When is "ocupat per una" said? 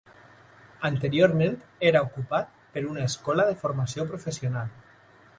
2.07-3.03